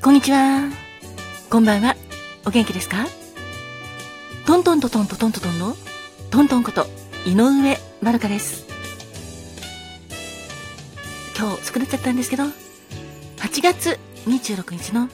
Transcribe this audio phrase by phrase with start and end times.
[0.00, 0.70] こんにちは。
[1.50, 1.96] こんばんは。
[2.46, 3.04] お元気ですか？
[4.46, 5.76] トントントントントントントンの
[6.30, 6.86] トントンこと
[7.26, 8.64] 井上まるかです。
[11.36, 12.52] 今日作っちゃったんですけど、8
[13.60, 15.08] 月26日の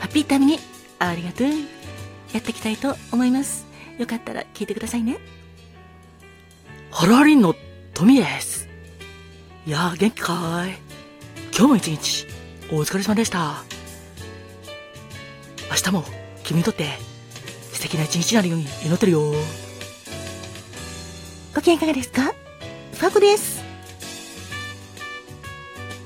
[0.00, 0.58] ハッピータイムに
[0.98, 1.48] ありがとう。
[2.34, 3.66] やっていきたいと思います。
[3.98, 5.18] よかったら聞いてくださいね。
[6.90, 7.54] ハラリンの
[7.94, 8.68] トミです。
[9.66, 10.74] いや元気かーい
[11.56, 12.26] 今日も一日、
[12.70, 13.64] お疲れ様でした。
[15.76, 16.04] 明日も
[16.42, 16.88] 君にとって
[17.74, 19.34] 素敵な一日になるように祈ってるよ。
[21.54, 22.32] ご機嫌いかがですか？
[22.94, 23.60] ファコです。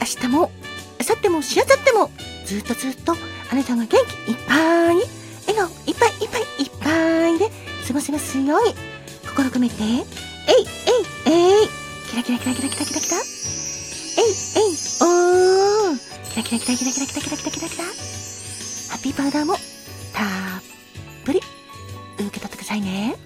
[0.01, 0.51] 明日も、
[0.98, 2.10] 明後日も、しあさっても、
[2.46, 3.88] ずっとずっと、あなたが元
[4.27, 4.96] 気いっぱい、
[5.46, 7.48] 笑顔いっぱいいっぱいいっぱいで
[7.87, 8.74] 過ごせますように、
[9.29, 10.02] 心込めて、えい、えい、
[11.27, 11.68] えい、
[12.10, 15.98] キラキラキラキラキラキラキラ、えい、えい、おー、
[16.30, 17.85] キラキラキラキラキラキラキラキラキラキラ、
[19.02, 19.54] ピーパウダーも、
[20.12, 20.62] たっ
[21.24, 21.40] ぷり、
[22.18, 23.16] 受け取ってくださいね。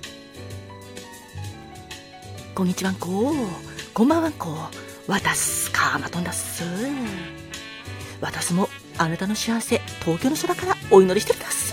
[2.55, 3.34] こんにちはんこ、
[3.92, 4.56] こんばんはんこ、
[5.08, 6.62] わたすかまとんだっす。
[8.20, 11.72] 私もあなたの幸せ、東京の空からお祈りしてるだっす。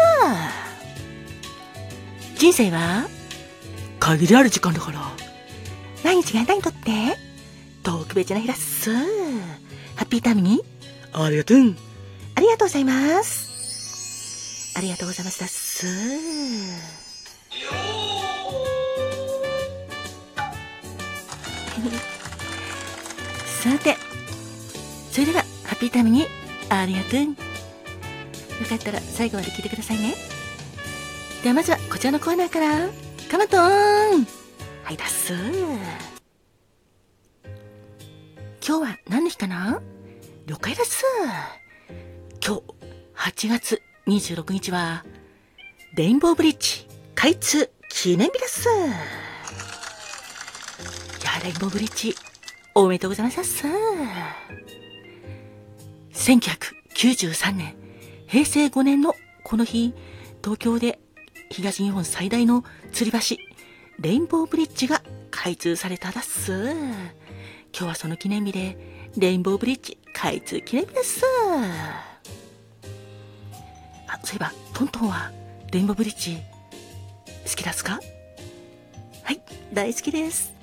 [2.37, 3.07] 人生は
[3.99, 4.99] 限りある時間だから。
[6.03, 6.89] 毎日があなたにとって
[7.83, 8.91] 特別な日だっす。
[8.95, 9.03] ハ
[9.99, 10.63] ッピータイムに
[11.13, 11.75] ありがとう。
[12.33, 13.50] ありがとうございます。
[14.73, 15.85] ありがとうございますだっす。
[23.61, 23.95] さて、
[25.11, 26.25] それでは、ハッピータイムに
[26.69, 27.19] ありがとう。
[27.21, 27.27] よ
[28.67, 30.15] かったら最後まで聞いてくださいね。
[31.43, 32.89] ではまずはこちらのコーナーから、
[33.29, 34.27] カマトーン
[34.83, 35.33] はい、だっす。
[38.65, 39.81] 今日は何の日かな？
[40.45, 41.03] 了解です。
[42.45, 42.61] 今日、
[43.15, 45.05] 8月26日は、
[45.93, 48.67] レインボーブリッジ開通記念日です。
[48.67, 48.71] い
[51.23, 52.15] や、レインボーブリッジ
[52.73, 53.67] おめでとうございます。
[56.13, 57.75] 1993年、
[58.27, 59.93] 平成5年のこの日、
[60.43, 60.99] 東京で
[61.49, 63.37] 東日本最大の吊り橋、
[63.99, 66.71] レインボーブリッジが開通されただっす。
[66.73, 66.73] 今
[67.73, 68.77] 日はその記念日で、
[69.17, 71.23] レインボーブリッジ開通記念日です。
[74.21, 75.31] あ、そういえば、トントンは
[75.71, 76.37] レインボーブリッジ
[77.45, 77.99] 好きですか？
[79.23, 79.41] はい、
[79.73, 80.53] 大好きです。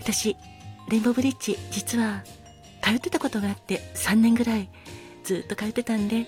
[0.00, 0.36] 私、
[0.88, 2.22] レインボーブリッジ、実は、
[2.82, 4.68] 通ってたことがあって、3年ぐらい、
[5.24, 6.26] ずっと通ってたんで、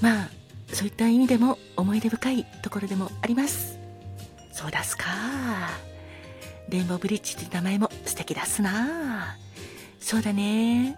[0.00, 0.28] まあ、
[0.72, 3.78] そういった意味でも思い出深いところでもあります。
[4.52, 5.04] そうだすか。
[6.68, 9.36] レインボーブリッジって名前も素敵だすな。
[10.00, 10.96] そうだね。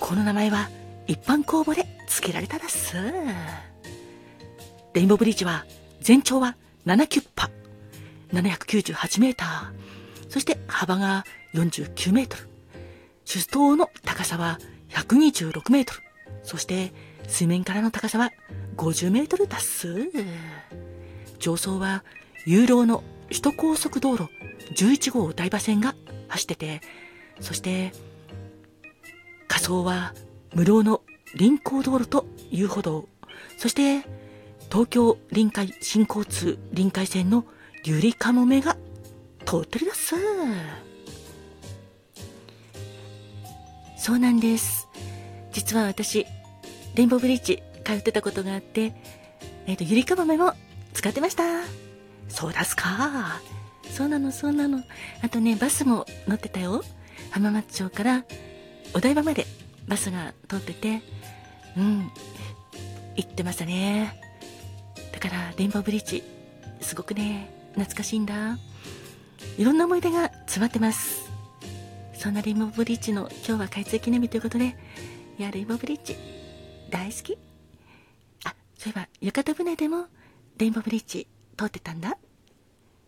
[0.00, 0.70] この名前は
[1.06, 2.96] 一般公募で付けられただす。
[4.92, 5.64] レインボーブリッジは
[6.00, 7.50] 全長は7キュッパ、
[8.32, 10.28] 798メーター。
[10.28, 12.48] そして幅が49メートル。
[13.24, 14.58] 主塔の高さは
[14.90, 16.00] 126メートル。
[16.42, 16.92] そして
[17.28, 18.32] 水面からの高さは
[18.76, 20.10] 50メートルだっす。
[21.38, 22.02] 上層は
[22.44, 24.28] 有料の首都高速道路
[24.74, 25.94] 11号台場線が
[26.28, 26.80] 走ってて、
[27.40, 27.92] そして
[29.46, 30.14] 仮想は
[30.54, 31.02] 無料の
[31.34, 33.08] 臨行道路と遊歩道、
[33.56, 34.02] そして
[34.70, 37.44] 東京臨海新交通臨海線の
[37.84, 38.76] ゆりかもめが
[39.44, 40.14] 通ってるだっす。
[43.96, 44.88] そうなんです。
[45.52, 46.24] 実は私、
[46.94, 48.94] レインボーブリッジ通ってたことがあって、
[49.66, 50.54] えっ、ー、と、ゆりかもめも
[50.94, 51.42] 使ってました。
[52.28, 53.40] そうだすか。
[53.90, 54.82] そうなの、そうなの。
[55.22, 56.82] あとね、バスも乗ってたよ。
[57.30, 58.24] 浜松町から
[58.94, 59.46] お台場まで
[59.86, 61.02] バスが通ってて、
[61.76, 62.10] うん、
[63.16, 64.20] 行ってましたね。
[65.12, 66.22] だから、レインボーブリッジ、
[66.80, 68.58] すごくね、懐かしいんだ。
[69.58, 71.30] いろんな思い出が詰まってます。
[72.14, 74.76] そんなレインボーブリッジの今日は開通記念日ということで、
[75.38, 76.16] いや、レインボーブリッジ、
[76.90, 77.38] 大好き。
[78.44, 80.06] あ、そういえば、屋形船でも、
[80.58, 81.26] レインボーブリッジ
[81.56, 82.18] 通ってたんだ。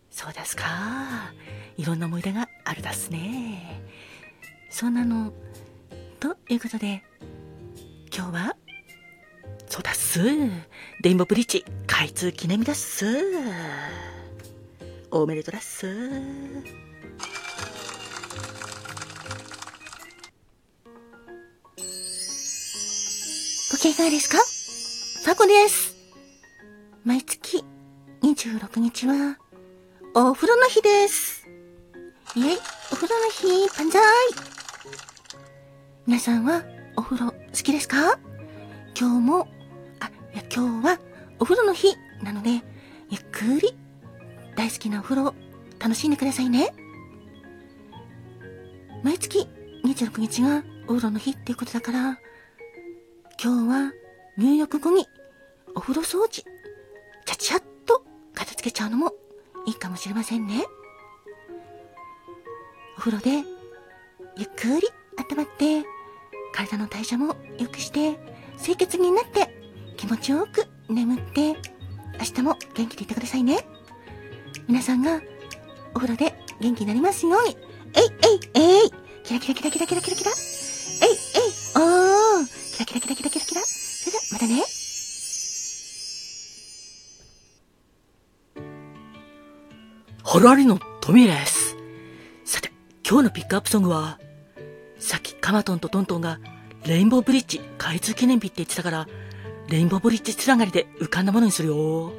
[0.09, 1.33] そうですか。
[1.77, 3.81] いろんな思い出があるだすね。
[4.69, 5.33] そんなの、
[6.19, 7.03] ということで、
[8.15, 8.52] 今日は、
[10.13, 10.19] す。
[11.01, 13.03] レインボーブリッジ開通記念日だっす。
[15.09, 15.87] おめでとうだっす。
[23.71, 24.37] ご機嫌いかがですか？
[24.37, 25.95] ファコです。
[27.03, 27.65] 毎月
[28.21, 29.39] 26日は、
[30.13, 31.47] お風呂の日です。
[32.35, 32.57] イェイ、
[32.91, 34.01] お風呂の日、万歳
[36.05, 36.63] 皆さんは
[36.97, 38.19] お風呂好きですか？
[38.95, 39.47] 今日も、
[40.55, 40.99] 今日は
[41.39, 43.75] お風呂の日なので、ゆっくり
[44.55, 45.33] 大好きなお風呂を
[45.79, 46.71] 楽しんでくださいね。
[49.01, 49.47] 毎月
[49.83, 52.19] 26日がお風呂の日っていうことだから、
[53.43, 53.91] 今日は
[54.37, 55.07] 入浴後に
[55.73, 56.43] お風呂掃除、
[57.25, 58.05] ちゃちゃっと
[58.35, 59.13] 片付けちゃうのも
[59.65, 60.65] いいかもしれませんね。
[62.95, 63.31] お風呂で
[64.37, 65.83] ゆっくり温まって、
[66.53, 68.19] 体の代謝も良くして、
[68.61, 69.62] 清潔になって
[70.03, 71.55] 気持ちよく眠って、明
[72.35, 73.65] 日も元気でいてくださいね。
[74.67, 75.21] 皆さんが
[75.95, 77.55] お風呂で元気になりますように。
[77.95, 78.03] えい
[78.53, 78.91] えいえい
[79.23, 80.31] キラキラキラキラキラキラキラ
[81.03, 84.63] えいえいおーキラキラキラキラキラキラそれではまたね。
[90.25, 91.77] ハラリのトミーです。
[92.43, 92.73] さて、
[93.07, 94.19] 今日のピックアップソングは、
[94.99, 96.39] さっきカマトンとトントンが
[96.85, 99.07] レインボーブリッジ開通記念日って言ってたから、
[99.69, 102.13] レインボーブリッジつながりで浮かんだものにするよ。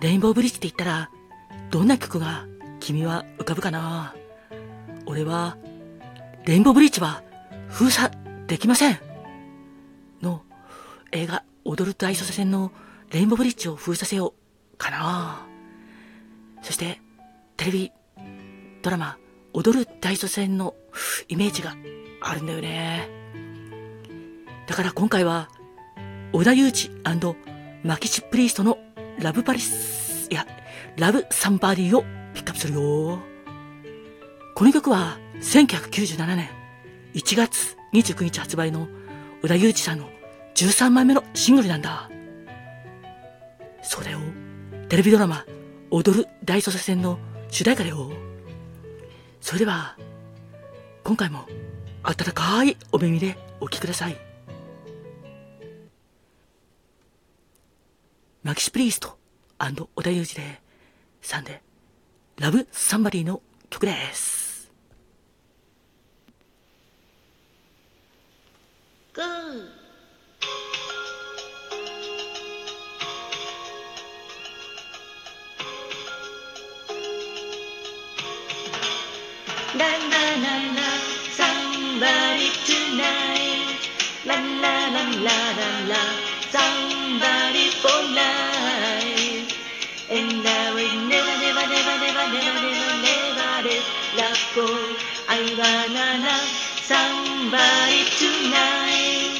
[0.00, 1.10] レインボーブリッジって言ったら、
[1.70, 2.46] どんな曲が
[2.80, 4.14] 君は浮かぶかな
[5.06, 5.56] 俺は、
[6.44, 7.22] レインボーブリッジは
[7.68, 8.14] 封鎖
[8.46, 8.98] できません。
[10.22, 10.42] の
[11.12, 12.72] 映画踊る大捜査線の
[13.10, 14.34] レインボーブリッジを封鎖せよ
[14.78, 15.46] かな
[16.62, 17.00] そして、
[17.56, 17.92] テレビ、
[18.82, 19.18] ドラマ、
[19.52, 20.74] 踊る大捜査線の
[21.28, 21.74] イメージが
[22.20, 23.08] あるんだよね。
[24.66, 25.48] だから今回は、
[26.36, 27.34] 小田裕二
[27.82, 28.76] マキシプリーストの
[29.18, 30.46] ラブパリス、いや、
[30.98, 32.02] ラブサンバーディを
[32.34, 33.18] ピックアップするよ。
[34.54, 36.50] この曲は1997年
[37.14, 38.86] 1月29日発売の
[39.40, 40.10] 小田裕二さんの
[40.54, 42.10] 13枚目のシングルなんだ。
[43.80, 44.18] それを
[44.90, 45.46] テレビドラマ
[45.90, 47.18] 踊る大捜査線の
[47.48, 48.10] 主題歌だよ。
[49.40, 49.96] それでは、
[51.02, 51.46] 今回も
[52.02, 54.25] 温かいお耳でお聴きください。
[58.46, 59.18] マキシプリースト
[59.58, 60.60] 小田裕二で
[61.20, 64.70] サンデーラブサンバリーの曲です。
[69.14, 69.22] GO!
[85.88, 86.25] love
[87.85, 89.51] for life
[90.09, 93.83] and I will never never never never never never never let
[94.17, 94.67] love go
[95.27, 96.51] I wanna love
[96.91, 99.39] somebody tonight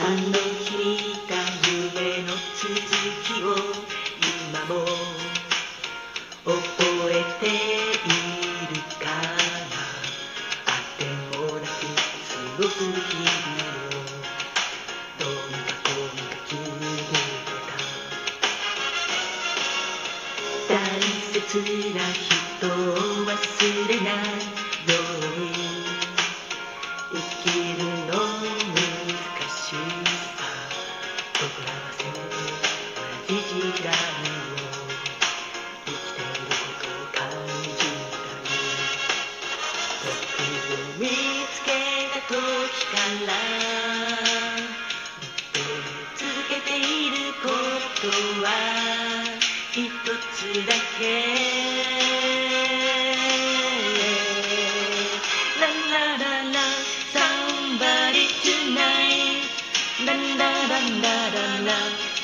[0.00, 0.32] あの
[0.64, 1.34] 日見た
[1.68, 2.70] 夢の続
[3.24, 3.56] きを
[4.50, 5.11] 今も
[21.47, 21.57] 切
[21.93, 22.69] な人を
[23.25, 25.51] 忘れないように
[27.11, 28.87] 生きるの難
[29.49, 30.47] しさ
[31.39, 32.33] 僕らはせめて
[33.27, 33.95] 同じ時代を
[35.85, 37.21] 生きていることを感
[37.73, 38.49] じたい
[40.03, 40.11] 僕
[40.73, 41.03] を見
[41.53, 41.69] つけ
[42.09, 42.35] た時
[42.87, 42.93] か
[43.25, 43.31] ら
[45.19, 47.13] 認め続けている。
[47.43, 48.07] こと
[48.41, 49.32] は
[49.75, 51.33] 一つだけ
[55.59, 56.83] ラララララ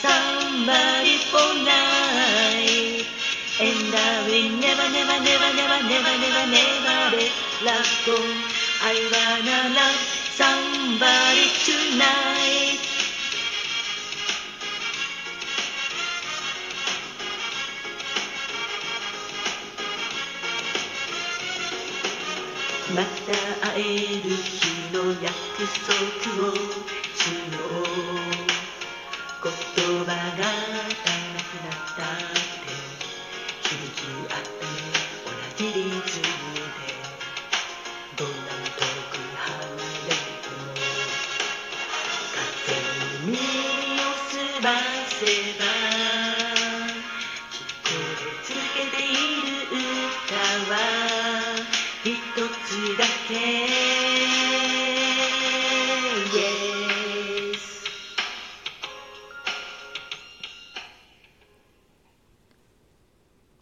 [0.02, 3.08] somebody for life
[3.60, 7.18] and I will never never never never never never never
[7.66, 8.38] let love
[8.82, 10.02] I wanna love
[10.38, 12.99] somebody tonight
[22.96, 23.84] また会え
[24.16, 25.36] る日の約
[25.86, 25.94] 束
[26.50, 27.88] をしよう
[29.44, 29.52] 言
[30.04, 30.50] 葉が足ら
[31.34, 32.74] なくなったって
[33.70, 34.66] 響き合って
[35.26, 36.82] 同じリズムで
[38.18, 38.80] どんなに遠
[39.12, 39.50] く離
[40.08, 40.74] れても
[42.34, 42.74] 風
[43.26, 44.68] に耳をすま
[45.20, 45.22] せ
[45.60, 46.39] ば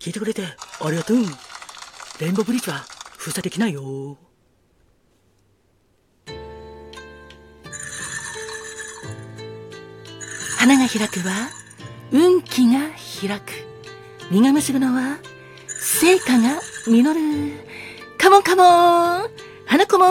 [0.07, 1.17] 聞いてくれてありがとう。
[2.21, 2.85] レインボーブリッジは
[3.17, 4.17] 封鎖できないよ。
[10.57, 11.49] 花が開くは
[12.13, 12.79] 運気が
[13.19, 13.51] 開く。
[14.31, 15.17] 実が結ぶのは
[15.67, 17.19] 成果が実る。
[18.17, 18.63] カモンカモ
[19.25, 19.29] ン
[19.65, 20.05] 花子も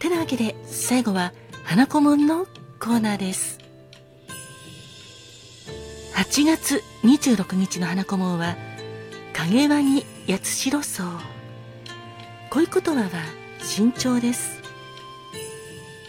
[0.00, 2.46] てなわけで最後は花子もんの
[2.80, 3.67] コーナーです。
[6.18, 8.56] 8月26日の花子もんは
[9.34, 11.04] 影ワニ八代草。
[12.50, 13.08] こういう言葉は
[13.60, 14.60] 慎重です。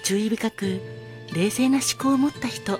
[0.02, 0.82] 注意深く
[1.36, 2.80] 冷静な思考を持った人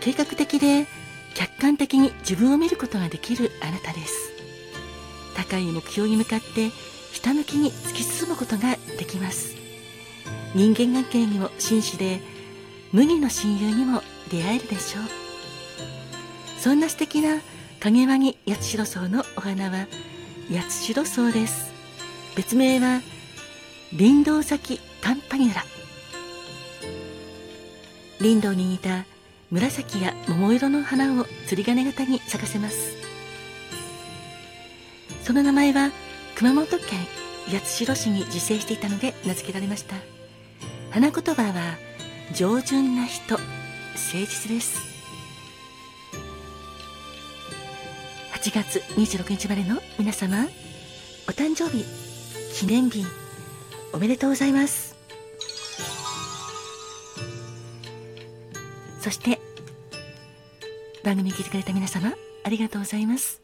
[0.00, 0.86] 計画的で
[1.34, 4.32] 客観的に自分を見ることができるあなたです
[5.36, 6.70] 高い目標に向かって
[7.12, 9.54] ひたむきに突き進むことができます
[10.54, 12.20] 人間関係にも真摯で
[12.92, 15.21] 無二の親友にも出会えるでしょう
[16.62, 17.40] そんな素敵な
[17.80, 19.88] 影ワギ八代草のお花は
[20.48, 21.72] 八代草です。
[22.36, 23.00] 別名は
[23.98, 25.64] 林道咲カンパニラ。
[28.20, 29.06] 林道に似た
[29.50, 32.94] 紫や桃色の花を釣り鐘型に咲かせます。
[35.24, 35.90] その名前は
[36.36, 36.80] 熊本県
[37.48, 39.96] 八代市に自生していたので名付けられました。
[40.92, 41.76] 花言葉は
[42.32, 43.46] 上純な人誠
[44.12, 44.91] 実です。
[48.42, 50.46] 8月26日までの皆様
[51.28, 51.84] お誕生日
[52.58, 53.04] 記念日
[53.92, 54.96] おめでとうございます
[58.98, 59.40] そして、
[61.04, 63.42] 番組聞いてくれた皆様、ありがとうございます。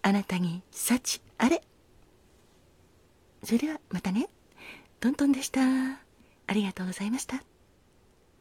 [0.00, 1.62] あなたに幸あれ。
[3.42, 4.28] それではまたね。
[5.00, 5.60] トントンでした。
[5.62, 5.98] あ
[6.54, 7.42] りがとうございました。